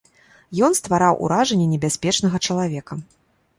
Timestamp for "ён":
0.67-0.75